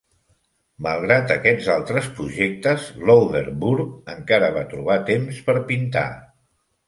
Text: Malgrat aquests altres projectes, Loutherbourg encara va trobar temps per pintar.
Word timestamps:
Malgrat 0.85 1.33
aquests 1.33 1.67
altres 1.73 2.07
projectes, 2.19 2.87
Loutherbourg 3.09 4.09
encara 4.15 4.49
va 4.57 4.67
trobar 4.75 4.99
temps 5.13 5.45
per 5.51 5.59
pintar. 5.73 6.07